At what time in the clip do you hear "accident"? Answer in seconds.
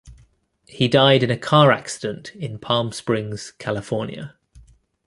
1.71-2.33